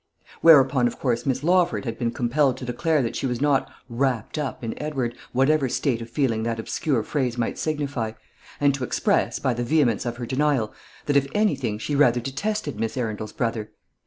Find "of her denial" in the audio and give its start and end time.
10.07-10.73